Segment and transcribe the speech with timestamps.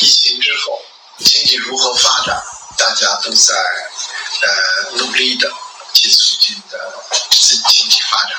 [0.00, 0.80] 疫情之后，
[1.18, 2.42] 经济如何发展，
[2.78, 5.52] 大家都在呃努力的
[5.92, 6.94] 去促进的
[7.30, 8.32] 经经济发展。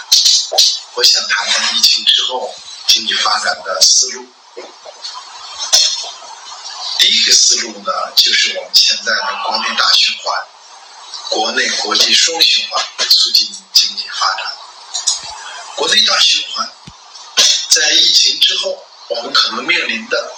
[0.95, 2.53] 我想谈谈疫情之后
[2.87, 4.27] 经济发展的思路。
[6.97, 10.47] 第一个思路呢，就是我们现在的国内大循环，
[11.29, 14.51] 国内国际双循环，促进经济发展。
[15.75, 16.67] 国内大循环，
[17.69, 20.31] 在疫情之后，我们可能面临的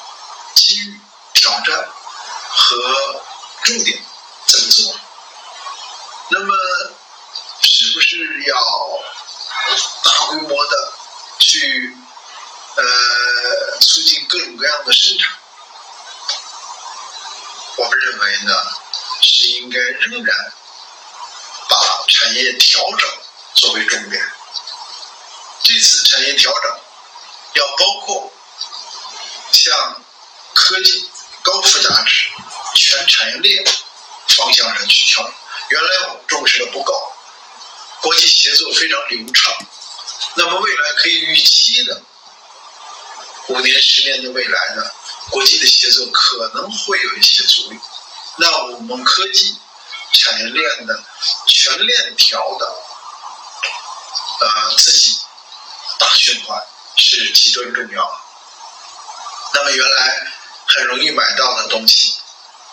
[0.56, 1.00] 机遇。
[1.44, 1.90] 挑战
[2.52, 3.22] 和
[3.64, 4.02] 重点
[4.48, 4.96] 怎么做？
[6.30, 6.56] 那么
[7.62, 9.04] 是不是要
[10.06, 10.94] 大规模的
[11.40, 11.98] 去
[12.78, 15.38] 呃促进各种各样的生产？
[17.76, 18.54] 我们认为呢，
[19.22, 20.54] 是应该仍然
[21.68, 23.10] 把产业调整
[23.56, 24.32] 作为重点。
[25.62, 26.80] 这次产业调整
[27.56, 28.32] 要包括
[29.52, 30.02] 像
[30.54, 31.10] 科技。
[31.44, 32.30] 高附加值、
[32.76, 33.64] 全产业链
[34.30, 35.34] 方向上去调整。
[35.70, 37.14] 原来我们重视的不够，
[38.02, 39.54] 国际协作非常流畅。
[40.36, 42.02] 那么未来可以预期的
[43.50, 44.84] 五年、十年的未来呢？
[45.30, 47.80] 国际的协作可能会有一些阻力。
[48.38, 49.58] 那我们科技
[50.14, 51.04] 产业链的
[51.48, 52.76] 全链条的
[54.42, 55.20] 呃自己
[56.00, 58.18] 大循环是极端重要的。
[59.56, 60.34] 那么原来。
[60.76, 62.16] 很容易买到的东西，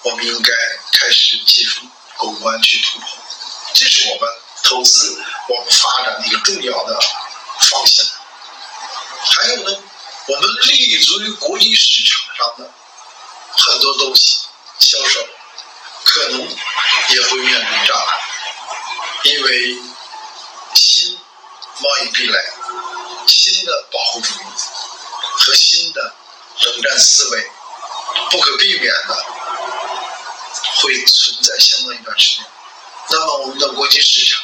[0.02, 0.52] 我们应该
[0.92, 1.82] 开始技术
[2.16, 3.08] 攻关去突破，
[3.74, 6.98] 这是我们投资、我们发展的一个重要的
[7.60, 8.06] 方向。
[9.22, 9.82] 还有呢，
[10.28, 12.72] 我们立足于国际市场上的
[13.58, 14.38] 很多东西
[14.78, 15.28] 销售，
[16.04, 18.20] 可能也会面临障碍，
[19.24, 19.78] 因为
[20.74, 21.18] 新
[21.80, 22.38] 贸易壁垒、
[23.26, 24.44] 新的保护主义
[25.36, 26.14] 和新的
[26.62, 27.50] 冷战思维。
[28.30, 29.24] 不可避免的
[30.76, 32.46] 会存在相当一段时间，
[33.10, 34.42] 那么我们的国际市场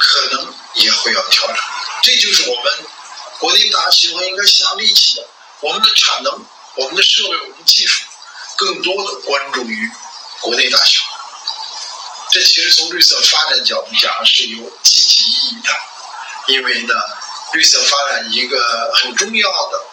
[0.00, 1.56] 可能也会要调整，
[2.02, 2.86] 这就是我们
[3.38, 5.26] 国内大循环应该下力气的。
[5.60, 6.46] 我们的产能、
[6.76, 8.04] 我们的设备、我们技术，
[8.56, 9.90] 更多的关注于
[10.40, 11.20] 国内大循环。
[12.30, 15.74] 这其实从绿色发展角度讲是有积极意义的，
[16.46, 16.94] 因为呢，
[17.54, 19.84] 绿色发展一个很重要的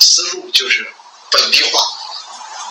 [0.00, 0.92] 思路就是。
[1.34, 1.80] 本地化，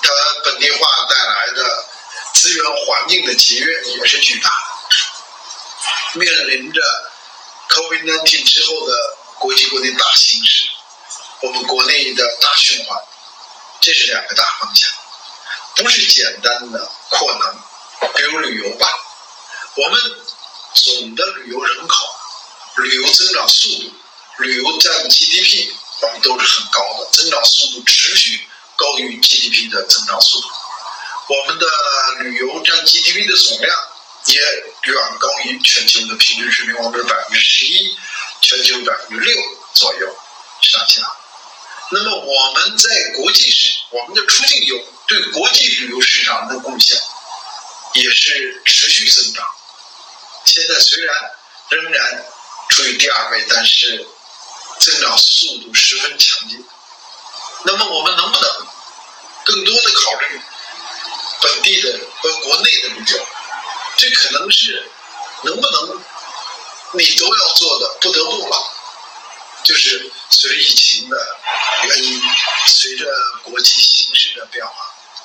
[0.02, 0.10] 它
[0.46, 1.86] 本地化带来的
[2.34, 6.20] 资源环境的节约也是巨大的。
[6.20, 6.82] 面临着
[7.70, 10.70] COVID-19 之后的国际国内大形势，
[11.42, 13.04] 我们国内的大循环，
[13.82, 14.90] 这是两个大方向，
[15.76, 18.14] 不是简单的扩能。
[18.16, 18.88] 比如旅游吧，
[19.76, 20.02] 我们
[20.76, 22.16] 总的旅游人口、
[22.78, 23.94] 旅游增长速度、
[24.38, 28.48] 旅游占 GDP，我们都是很高的，增长速度持续。
[28.84, 30.48] 高于 GDP 的增长速度，
[31.30, 31.66] 我们的
[32.20, 33.74] 旅游占 GDP 的总量
[34.26, 37.98] 也远高于全球的平均水平，我们是百分之十一，
[38.42, 39.42] 全球百分之六
[39.74, 40.18] 左右
[40.62, 41.02] 上下。
[41.92, 44.78] 那么我们在国际上，我们的出境游
[45.08, 47.02] 对国际旅游市场的贡献
[47.94, 49.46] 也是持续增长。
[50.44, 51.16] 现在虽然
[51.70, 52.26] 仍然
[52.68, 54.06] 处于第二位，但是
[54.82, 56.66] 增长速度十分强劲。
[57.64, 58.68] 那么我们能不能
[59.46, 60.42] 更多的考虑
[61.42, 63.18] 本地的和国内的比较？
[63.96, 64.92] 这可能是
[65.44, 66.04] 能不能
[66.94, 68.72] 你都要做的，不得不了。
[69.64, 71.38] 就是随着疫情的
[71.84, 72.22] 原因，
[72.68, 73.06] 随着
[73.44, 74.74] 国际形势的变化，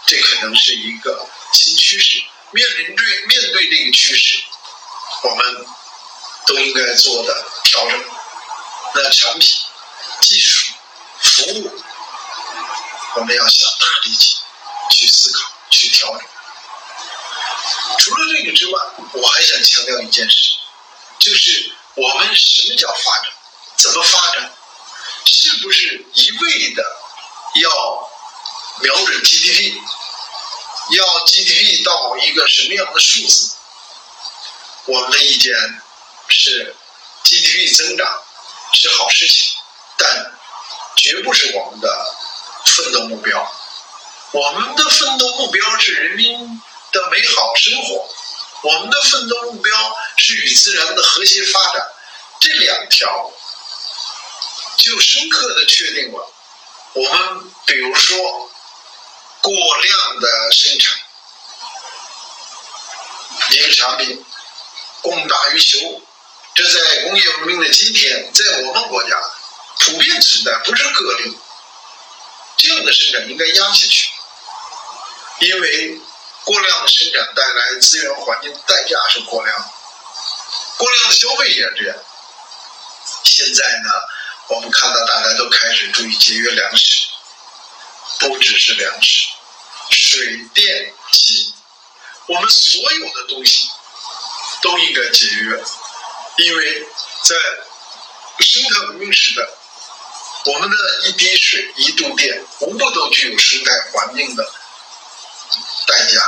[0.06, 2.22] 这可能是一个新趋势。
[2.52, 4.42] 面临对面对这个趋势，
[5.22, 5.66] 我们
[6.46, 8.04] 都应该做的调整。
[8.94, 9.58] 那产品、
[10.20, 10.72] 技术、
[11.20, 11.82] 服务。
[13.18, 14.36] 我们要下大力气
[14.92, 16.20] 去思考、去调整。
[17.98, 18.80] 除了这个之外，
[19.12, 20.36] 我还想强调一件事，
[21.18, 23.32] 就是我们什么叫发展？
[23.76, 24.52] 怎么发展？
[25.26, 26.96] 是不是一味的
[27.60, 28.10] 要
[28.82, 29.74] 瞄准 GDP，
[30.96, 33.56] 要 GDP 到一个什么样的数字？
[34.86, 35.52] 我们的意见
[36.28, 36.76] 是
[37.24, 38.22] ，GDP 增长
[38.72, 39.54] 是好事情，
[39.98, 40.38] 但
[40.96, 41.52] 绝不是。
[44.32, 48.08] 我们的奋斗目标是人民的美好生活，
[48.62, 51.88] 我们的奋斗目标是与自然的和谐发展。
[52.40, 53.32] 这两条
[54.76, 56.32] 就深刻的确定了
[56.92, 58.50] 我们，比如说
[59.40, 60.98] 过量的生产，
[63.50, 64.24] 一个产品
[65.02, 66.02] 供大于求，
[66.54, 69.16] 这在工业文明的今天，在我们国家
[69.80, 71.38] 普遍存在，不是个例。
[72.56, 74.10] 这样的生产应该压下去，
[75.40, 76.00] 因为
[76.44, 79.72] 过量的生产带来资源环境代价是过量，
[80.76, 81.96] 过量的消费也是这样。
[83.24, 83.90] 现在呢，
[84.48, 87.08] 我们看到大家都开始注意节约粮食，
[88.20, 89.28] 不只是粮食，
[89.90, 91.54] 水电气，
[92.26, 93.68] 我们所有的东西
[94.62, 95.62] 都应该节约，
[96.38, 96.82] 因为
[97.22, 97.36] 在
[98.40, 99.48] 生态文明时代，
[100.46, 104.52] 我们的一滴水、一度电，无不都具有生态环境的
[105.86, 106.20] 代价，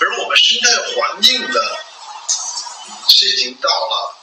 [0.00, 1.78] 而我们生态环境的
[3.08, 4.16] 是已经到了。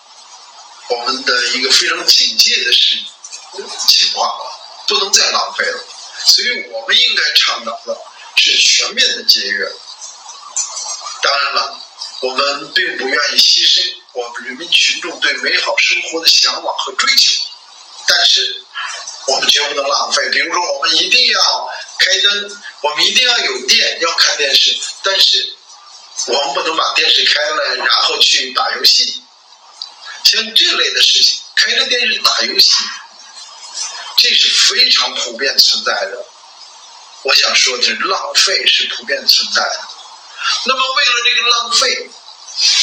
[0.89, 2.98] 我们的一个非常警戒的时
[3.88, 4.51] 情况了，
[4.88, 5.83] 不能再浪费了，
[6.25, 7.98] 所以我们应该倡导的
[8.36, 9.72] 是全面的节约。
[11.22, 11.80] 当然了，
[12.22, 17.45] 我们并不愿意牺牲我们人民群众对美好生活的向往和追求，
[18.07, 18.66] 但是
[19.27, 20.29] 我们绝不能浪费。
[20.29, 21.69] 比如说，我们一定要
[22.00, 25.56] 开灯，我们一定要有电，要看电视，但是
[26.27, 29.23] 我们不能把电视开了，然后去打游戏。
[30.23, 32.75] 像这类的事情，开着电视打游戏，
[34.18, 36.25] 这是非常普遍存在的。
[37.24, 39.79] 我想说的是，浪费是普遍存在的。
[40.65, 42.09] 那么，为了这个浪费，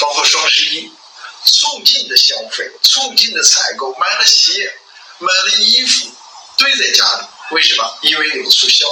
[0.00, 0.92] 包括双十一，
[1.44, 4.72] 促进的消费，促进的采购，买了鞋，
[5.18, 6.12] 买了衣服，
[6.58, 7.98] 堆在家里，为什么？
[8.02, 8.84] 因为有促销。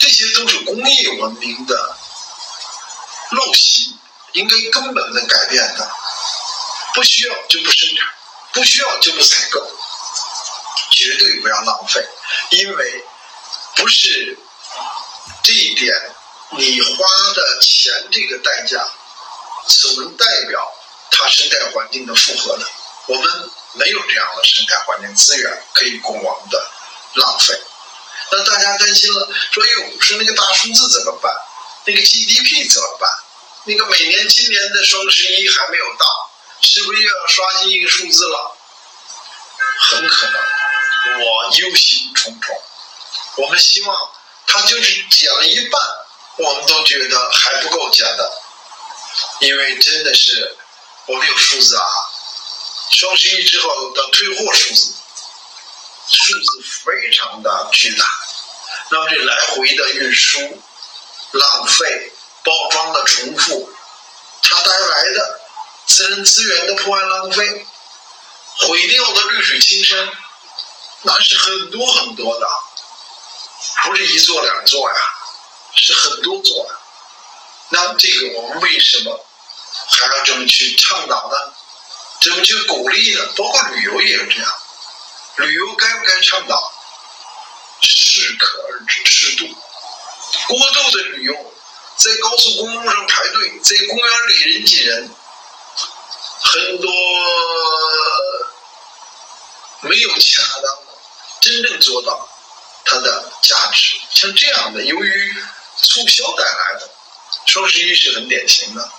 [0.00, 1.96] 这些都是工业文明的
[3.30, 3.96] 陋习，
[4.32, 5.90] 应该根本的改变的。
[6.94, 8.08] 不需要就不生产，
[8.52, 9.60] 不需要就不采购，
[10.90, 12.04] 绝对不要浪费，
[12.50, 13.04] 因为
[13.76, 14.36] 不是
[15.44, 15.94] 这一点，
[16.50, 18.84] 你花的钱这个代价
[19.66, 20.72] 所能代表
[21.10, 22.66] 它生态环境的负荷的。
[23.06, 26.70] 我们没有这样的生态环境资源可以供我们的
[27.14, 27.60] 浪费。
[28.30, 31.34] 那大家担心了，说哎呦，说那个大数字怎么办？
[31.86, 33.10] 那个 GDP 怎么办？
[33.64, 36.30] 那个每年今年的双十一还没有到。
[36.60, 38.56] 是不是又要刷新一个数字了？
[39.78, 42.60] 很可能，我忧心忡忡。
[43.36, 44.10] 我们希望
[44.44, 45.80] 它就是减了一半，
[46.38, 48.42] 我们都觉得还不够减的，
[49.38, 50.56] 因为真的是
[51.06, 51.84] 我们有数字啊。
[52.90, 54.94] 双十一之后的退货数字，
[56.08, 58.04] 数字非常的巨大。
[58.90, 60.62] 那么这来回的运输、
[61.32, 62.12] 浪费、
[62.44, 63.72] 包装的重复，
[64.42, 65.40] 它带来的。
[65.90, 67.66] 自然资源的破坏浪费，
[68.58, 70.06] 毁掉的绿水青山，
[71.00, 72.46] 那是很多很多的，
[73.84, 74.96] 不是一座两座呀，
[75.76, 76.72] 是很多座呀。
[77.70, 79.26] 那这个我们为什么
[79.98, 81.54] 还要这么去倡导呢？
[82.20, 83.26] 怎么去鼓励呢？
[83.34, 84.54] 包括旅游也有这样，
[85.38, 86.72] 旅游该不该倡导？
[87.80, 89.46] 适可而止，适度。
[90.48, 91.54] 过度的旅游，
[91.96, 95.10] 在高速公路上排队，在公园里人挤人。
[96.40, 96.90] 很多
[99.80, 100.98] 没有恰当的
[101.40, 102.28] 真正做到
[102.84, 105.36] 它的价值，像这样的，由于
[105.76, 106.90] 促销带来的
[107.46, 108.90] 双十一是很典型的，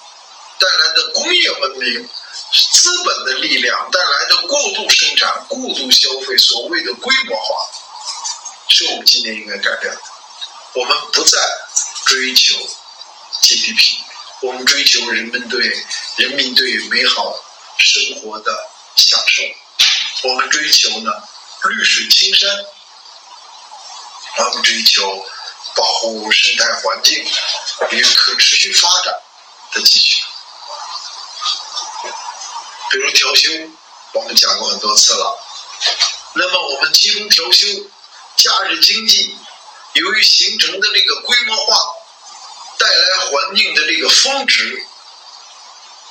[0.60, 2.10] 带来的工业文明、
[2.52, 7.56] 资本的力量带来的过度生产、过度消费，所谓的规模化，
[8.70, 10.02] 是我们今年应该改变的。
[10.74, 11.38] 我们不再
[12.06, 12.56] 追求
[13.42, 14.00] GDP。
[14.42, 15.60] 我们追求人们对
[16.16, 17.44] 人民对美好
[17.78, 19.44] 生活的享受，
[20.30, 21.12] 我们追求呢
[21.64, 22.50] 绿水青山，
[24.38, 25.26] 我们追求
[25.76, 27.22] 保护生态环境
[27.92, 29.14] 与可持续发展
[29.74, 30.22] 的继续。
[32.90, 33.52] 比如调休，
[34.14, 35.40] 我们讲过很多次了。
[36.34, 37.68] 那么我们集中调休，
[38.38, 39.36] 假日经济
[39.94, 41.96] 由于形成的这个规模化。
[42.82, 44.82] 带来环境的这个峰值，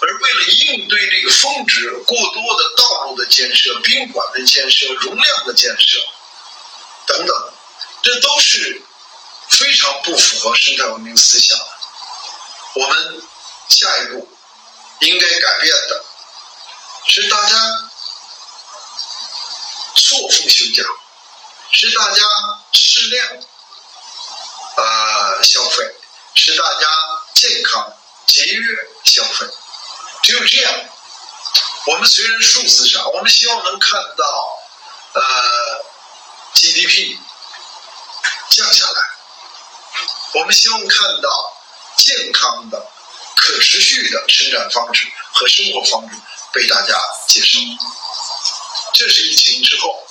[0.01, 5.99] 而为了应对这个峰值，过多的道路的建设、宾馆的建设、容量的建设
[7.07, 7.53] 等等，
[8.03, 8.83] 这都是
[9.49, 11.67] 非常不符合生态文明思想的。
[12.75, 13.23] 我们
[13.71, 14.29] 下一步
[15.01, 16.05] 应该改变的
[17.09, 17.57] 是大家
[19.97, 20.83] 错峰休假，
[21.73, 22.23] 是大家
[22.73, 23.27] 适量
[24.77, 25.95] 啊消费。
[26.41, 26.87] 是大家
[27.35, 27.93] 健康
[28.29, 29.45] 节约消费，
[30.23, 30.73] 只有这样，
[31.87, 34.59] 我们虽然数字上，我们希望能看到
[35.15, 35.85] 呃
[36.55, 37.19] GDP
[38.51, 39.01] 降下来，
[40.35, 41.57] 我们希望看到
[41.97, 42.87] 健康的、
[43.35, 46.15] 可持续的生产方式和生活方式
[46.53, 47.59] 被大家接受。
[48.95, 50.07] 这是疫情之后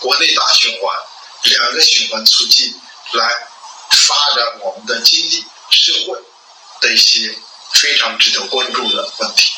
[0.00, 0.96] 国内大循环，
[1.44, 2.78] 两个循环促进，
[3.12, 3.48] 来
[3.90, 6.18] 发展我们的经济社会
[6.80, 7.34] 的一些
[7.72, 9.52] 非常值得关注的问题。